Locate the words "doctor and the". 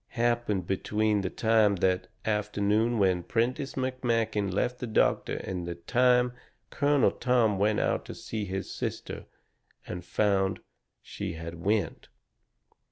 4.87-5.75